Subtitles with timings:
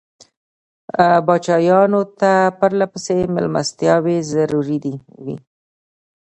[1.25, 4.77] پاچایانو ته پرله پسې مېلمستیاوې ضروري
[5.23, 5.35] وې.